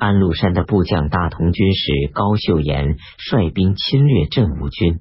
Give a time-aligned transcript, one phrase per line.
[0.00, 5.00] 安禄山的部将大同军师高秀岩率兵侵略镇武军，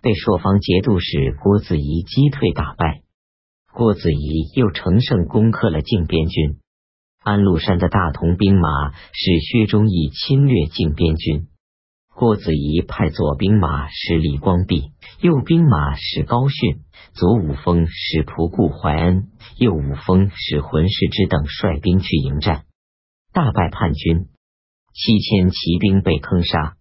[0.00, 3.02] 被朔方节度使郭子仪击退打败。
[3.74, 6.56] 郭子仪又乘胜攻克了靖边军。
[7.22, 11.48] 安禄山的大同兵马使薛忠义侵略靖边军。
[12.14, 16.78] 郭子仪派左兵马使李光弼，右兵马使高训，
[17.12, 19.28] 左武峰使仆固怀恩，
[19.58, 22.64] 右武峰使浑世之等率兵去迎战，
[23.32, 24.28] 大败叛军，
[24.92, 26.76] 七千骑兵被坑杀。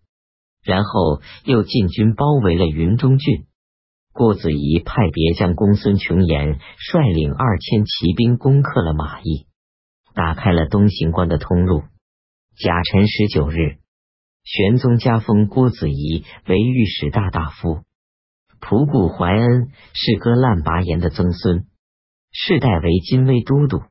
[0.64, 3.46] 然后又进军包围了云中郡。
[4.14, 9.48] 郭子仪派别将公孙琼岩率领二千骑兵攻克了马邑，
[10.14, 11.84] 打开了东行关的通路。
[12.58, 13.78] 甲辰十九日。
[14.44, 17.84] 玄宗加封郭子仪为御史大大夫，
[18.60, 21.68] 仆固怀恩是割烂拔岩的曾孙，
[22.32, 23.84] 世代为金威都督；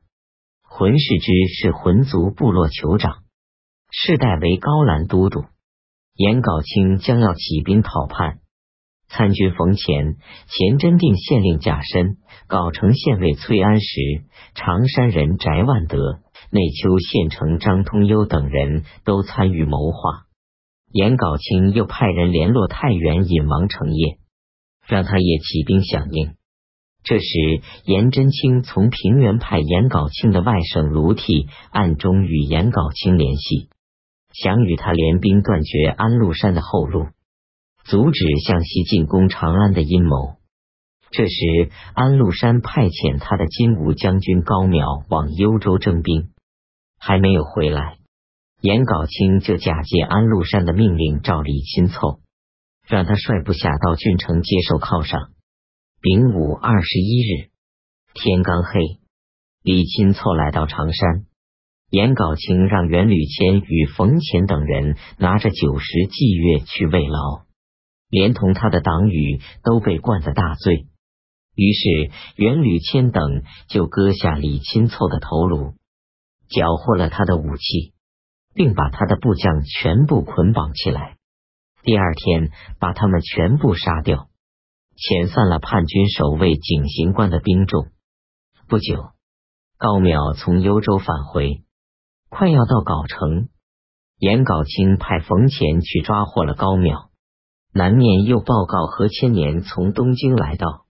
[0.73, 3.23] 浑氏之是浑族部落酋长，
[3.91, 5.43] 世代为高兰都督。
[6.15, 8.39] 颜杲卿将要起兵讨叛，
[9.09, 10.15] 参军冯乾、
[10.47, 14.23] 钱真定县令贾深、藁城县尉崔安石、
[14.55, 16.19] 常山人翟万德、
[16.51, 20.25] 内丘县丞张通幽等人都参与谋划。
[20.93, 24.19] 颜杲卿又派人联络太原尹王承业，
[24.87, 26.35] 让他也起兵响应。
[27.03, 27.25] 这时，
[27.85, 33.69] 颜真卿从平原派颜杲卿的外甥卢替暗中与颜杲卿联系，
[34.33, 37.07] 想与他联兵断绝安禄山的后路，
[37.83, 40.35] 阻止向西进攻长安的阴谋。
[41.09, 46.29] 这时，安禄山派遣他的金吾将军高邈往幽州征兵，
[46.99, 47.97] 还没有回来。
[48.61, 52.19] 颜杲卿就假借安禄山的命令召李钦凑，
[52.87, 55.31] 让他率部下到郡城接受犒赏。
[56.03, 57.51] 丙午二十一日，
[58.15, 58.97] 天刚黑，
[59.61, 61.27] 李钦凑来到长山，
[61.91, 67.43] 颜杲卿让袁吕谦与冯潜等人拿着酒食祭月去慰劳，
[68.09, 70.87] 连同他的党羽都被灌得大醉。
[71.53, 75.75] 于是袁吕谦等就割下李钦凑的头颅，
[76.49, 77.93] 缴获了他的武器。
[78.55, 81.15] 并把他的部将全部捆绑起来，
[81.83, 84.27] 第二天把他们全部杀掉，
[84.95, 87.87] 遣散了叛军守卫景行关的兵众。
[88.67, 89.11] 不久，
[89.77, 91.63] 高邈从幽州返回，
[92.29, 93.49] 快要到藁城，
[94.17, 97.09] 颜杲卿派冯乾去抓获了高邈，
[97.73, 100.85] 南面又报告何千年从东京来到，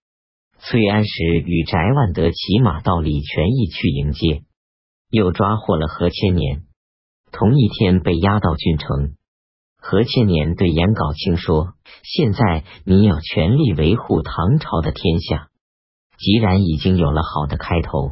[0.59, 4.43] 崔安石与翟万德骑马到李全义去迎接，
[5.09, 6.63] 又抓获了何千年。
[7.31, 9.15] 同一天被押到郡城，
[9.83, 11.73] 何千年对颜杲卿说
[12.05, 15.49] ：“现在你要全力维护唐朝的天下。
[16.19, 18.11] 既然已经有了好的开头，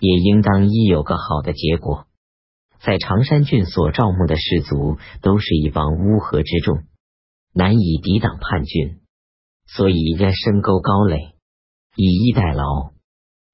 [0.00, 2.06] 也应当亦有个好的结果。
[2.80, 6.78] 在常山郡所招募的士卒都是一帮乌合之众，
[7.52, 9.00] 难以抵挡叛军，
[9.66, 11.34] 所以应该深沟高垒，
[11.94, 12.92] 以逸待劳，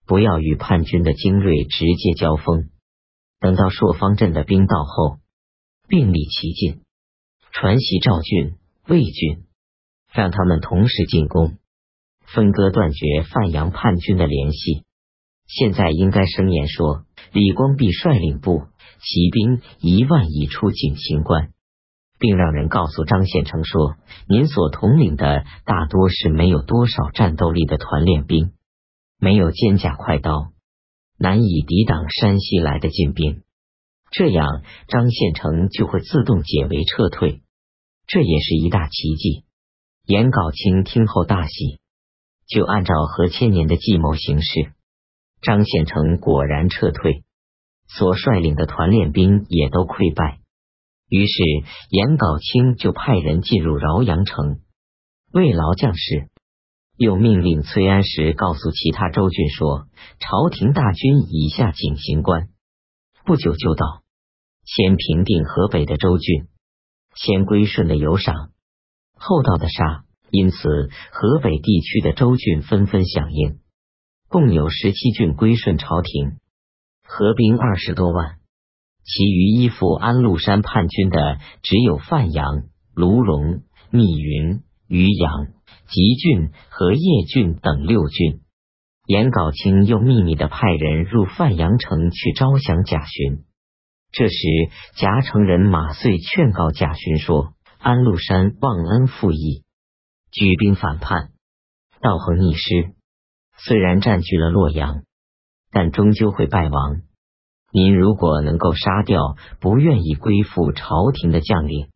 [0.06, 2.70] 不要与叛军的精锐直接交锋。”
[3.40, 5.18] 等到朔方镇的兵到后，
[5.88, 6.82] 并力齐进，
[7.52, 8.56] 传檄赵郡、
[8.88, 9.44] 魏郡，
[10.10, 11.58] 让他们同时进攻，
[12.24, 14.84] 分割断绝范阳叛军的联系。
[15.46, 18.62] 现在应该声言说，李光弼率领部
[19.00, 21.52] 骑兵一万已出景行关，
[22.18, 23.96] 并让人告诉张献成说，
[24.26, 28.52] 您所统领的大多是没有多少战斗力的团练兵，
[29.18, 30.52] 没有坚甲快刀。
[31.18, 33.42] 难以抵挡山西来的进兵，
[34.12, 37.40] 这样张献成就会自动解围撤退，
[38.06, 39.44] 这也是一大奇迹。
[40.04, 41.80] 颜杲卿听后大喜，
[42.46, 44.72] 就按照何千年的计谋行事。
[45.40, 47.24] 张献成果然撤退，
[47.88, 50.40] 所率领的团练兵也都溃败。
[51.08, 51.42] 于是
[51.88, 54.60] 颜杲卿就派人进入饶阳城
[55.32, 56.28] 慰劳将士。
[56.98, 59.86] 又命令崔安石告诉其他州郡说
[60.20, 62.50] ：“朝廷大军已下景行关，
[63.24, 64.01] 不久就到，
[64.64, 66.46] 先平定河北的州郡，
[67.14, 68.50] 先归顺的有赏，
[69.14, 70.04] 后到的杀。
[70.30, 73.58] 因此，河北地区的州郡纷纷响应，
[74.28, 76.38] 共有十七郡归顺朝廷，
[77.06, 78.36] 合兵二十多万。
[79.04, 82.62] 其余依附安禄山叛军的，只有范阳、
[82.94, 85.48] 卢龙、密云、渔阳。”
[85.88, 88.40] 吉郡和叶郡等六郡，
[89.06, 93.44] 颜杲卿又秘密的派人入范阳城去招降贾勋。
[94.12, 94.36] 这时，
[94.94, 99.64] 夹城人马遂劝告贾勋说：“安禄山忘恩负义，
[100.30, 101.30] 举兵反叛，
[102.02, 102.92] 道横逆施。
[103.56, 105.04] 虽然占据了洛阳，
[105.70, 107.00] 但终究会败亡。
[107.72, 111.88] 您如果能够杀掉不愿意归附朝廷的将领，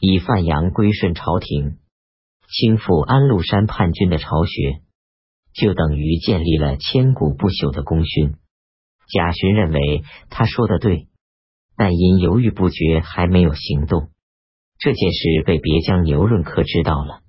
[0.00, 1.76] 以范阳归顺朝廷，
[2.48, 4.80] 倾覆安禄山叛军的巢穴，
[5.52, 8.36] 就等于建立了千古不朽的功勋。
[9.06, 11.08] 贾询认为他说的对，
[11.76, 14.10] 但因犹豫不决，还没有行动。
[14.78, 17.20] 这件事被别将牛润科知道了，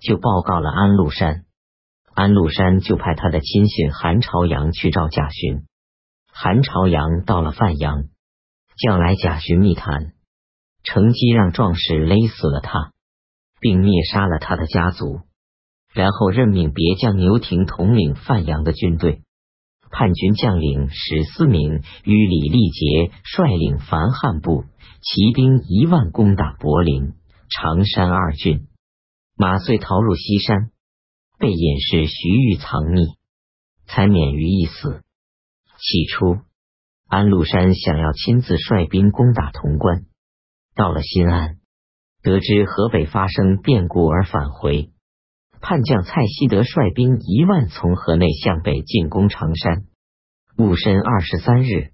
[0.00, 1.44] 就报告了安禄山。
[2.14, 5.64] 安禄山就派他的亲信韩朝阳去找贾询。
[6.32, 8.04] 韩朝阳到了范阳，
[8.76, 10.12] 叫来贾询密谈，
[10.82, 12.92] 乘机让壮士勒死了他，
[13.60, 15.20] 并灭杀了他的家族，
[15.94, 19.22] 然后任命别将牛廷统领范阳的军队。
[19.90, 24.64] 叛军将领史思明与李立杰率领樊汉部
[25.02, 27.14] 骑兵一万攻打柏林、
[27.50, 28.68] 常山二郡，
[29.36, 30.70] 马遂逃入西山，
[31.38, 33.16] 被隐士徐玉藏匿，
[33.86, 35.02] 才免于一死。
[35.76, 36.38] 起初，
[37.08, 40.04] 安禄山想要亲自率兵攻打潼关，
[40.76, 41.56] 到了新安，
[42.22, 44.90] 得知河北发生变故而返回。
[45.60, 49.84] 叛将蔡希德率兵一万从河内向北进攻常山。
[50.56, 51.92] 戊申二十三日，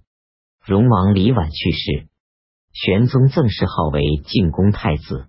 [0.65, 2.07] 荣王李绾去世，
[2.73, 5.27] 玄宗赠谥号为进宫太子。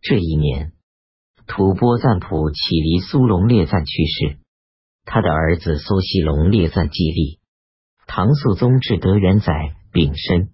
[0.00, 0.72] 这一年，
[1.46, 4.38] 吐蕃赞普乞离苏龙列赞去世，
[5.04, 7.38] 他的儿子苏西龙列赞继立。
[8.06, 10.50] 唐肃宗至德元载丙申，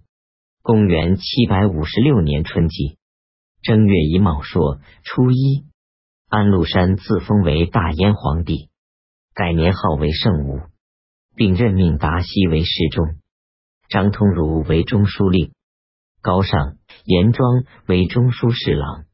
[0.62, 2.98] 公元七百五十六年春季
[3.62, 5.64] 正月乙卯朔初一。
[6.30, 8.68] 安禄山自封为大燕皇帝，
[9.32, 10.60] 改年号为圣武，
[11.34, 13.16] 并任命达西为侍中，
[13.88, 15.52] 张通儒为中书令，
[16.20, 16.76] 高尚、
[17.06, 19.04] 严庄为中书侍郎。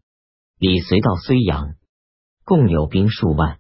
[0.59, 1.75] 李随到睢阳，
[2.45, 3.59] 共有兵数万。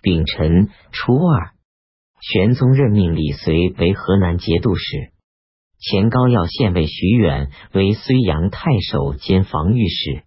[0.00, 1.52] 丙辰初二，
[2.22, 5.12] 玄宗任命李随为河南节度使，
[5.78, 10.24] 前高要县尉徐远为睢阳太守兼防御使。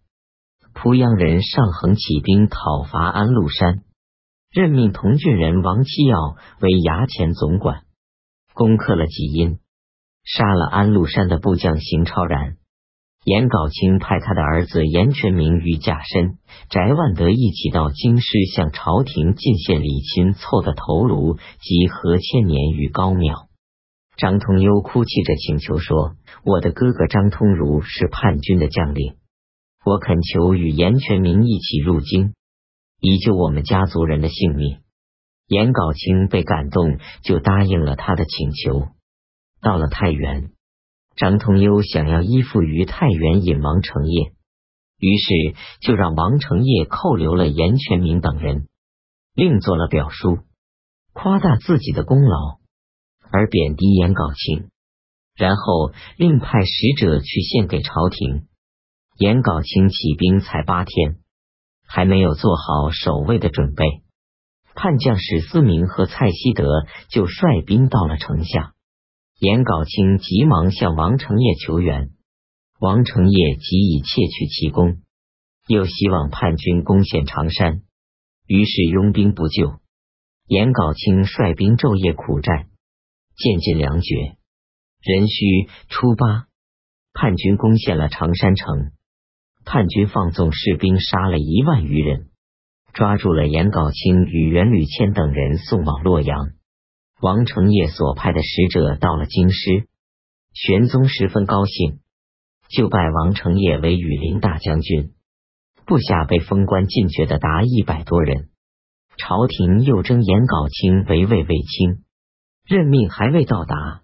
[0.74, 3.84] 濮阳人上衡起兵讨伐安禄山，
[4.52, 7.84] 任命同郡人王七耀为衙前总管，
[8.54, 9.60] 攻克了济阴，
[10.24, 12.56] 杀了安禄山的部将邢超然。
[13.24, 16.40] 颜杲卿派他的儿子颜全明与贾深、
[16.72, 23.48] 翟万德一起到京师，向朝廷进献李钦凑的头颅及何千年与高庙。
[24.18, 29.14] 张通幽哭泣着请求说：“我的哥哥张通儒是叛军的将领。”
[29.84, 32.34] 我恳求与严全明一起入京，
[33.00, 34.80] 以救我们家族人的性命。
[35.48, 38.90] 严杲卿被感动，就答应了他的请求。
[39.60, 40.52] 到了太原，
[41.16, 44.34] 张通幽想要依附于太原尹王承业，
[45.00, 48.68] 于是就让王承业扣留了严全明等人，
[49.34, 50.40] 另做了表书，
[51.12, 52.60] 夸大自己的功劳，
[53.32, 54.70] 而贬低严杲卿，
[55.36, 58.48] 然后另派使者去献给朝廷。
[59.22, 61.18] 严杲卿起兵才八天，
[61.86, 63.86] 还没有做好守卫的准备。
[64.74, 68.74] 叛将史思明和蔡希德就率兵到了城下。
[69.38, 72.10] 严杲卿急忙向王承业求援，
[72.80, 75.04] 王承业急以窃取其功，
[75.68, 77.84] 又希望叛军攻陷常山，
[78.48, 79.76] 于是拥兵不救。
[80.48, 82.70] 严杲卿率兵昼夜苦战，
[83.38, 84.38] 渐进粮绝。
[85.04, 86.48] 壬戌初八，
[87.14, 88.94] 叛军攻陷了常山城。
[89.64, 92.30] 叛军放纵士兵，杀了一万余人，
[92.94, 96.52] 抓住了严杲卿与袁吕谦等人，送往洛阳。
[97.22, 99.88] 王承业所派的使者到了京师，
[100.54, 102.00] 玄宗十分高兴，
[102.70, 105.12] 就拜王承业为羽林大将军，
[105.86, 108.50] 部下被封官进爵的达一百多人。
[109.18, 112.04] 朝廷又征严杲卿为卫尉卿，
[112.66, 114.02] 任命还未到达，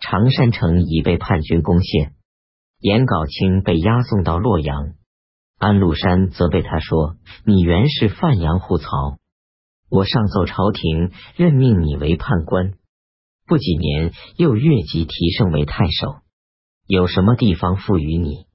[0.00, 2.14] 常山城已被叛军攻陷。
[2.80, 4.94] 严杲卿被押送到洛阳，
[5.58, 9.18] 安禄山责备他说：“你原是范阳户曹，
[9.90, 12.72] 我上奏朝廷，任命你为判官，
[13.46, 16.20] 不几年又越级提升为太守，
[16.86, 18.46] 有什么地方赋予你？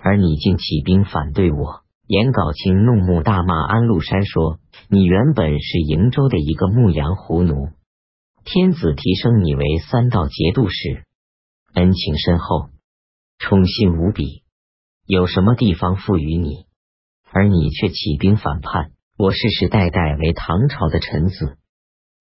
[0.00, 7.68] 而你竟起兵反对我！”严杲卿怒目大骂安禄山说：“你原本是瀛州的一个牧羊胡奴，
[8.46, 11.04] 天子提升你为三道节度使，
[11.74, 12.70] 恩情深厚。”
[13.38, 14.42] 宠信无比，
[15.06, 16.66] 有什么地方赋予你，
[17.30, 18.90] 而你却起兵反叛？
[19.16, 21.56] 我世世代代为唐朝的臣子，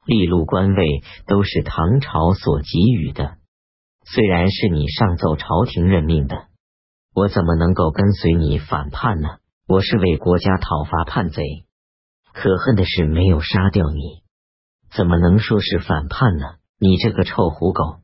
[0.06, 3.38] 利禄官位都是唐朝所给予的，
[4.06, 6.48] 虽然是你上奏朝廷任命的，
[7.16, 9.40] 我怎么能够跟随你反叛呢？
[9.68, 11.44] 我是为国家讨伐叛贼，
[12.32, 14.22] 可恨的是没有杀掉你，
[14.92, 16.46] 怎么能说是反叛呢？
[16.80, 18.02] 你这个臭狐狗！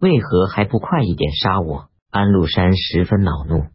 [0.00, 1.89] 为何还不快一点杀我？
[2.10, 3.66] 安禄山十分恼怒，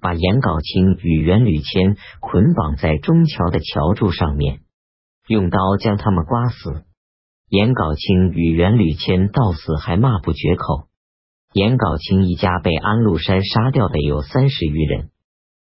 [0.00, 4.60] 把颜杲卿与袁吕谦捆绑在中桥的桥柱上面，
[5.26, 6.84] 用刀将他们刮死。
[7.48, 10.86] 颜杲卿与袁吕谦到死还骂不绝口。
[11.52, 15.10] 颜杲卿一家被安禄山杀掉的有三十余人。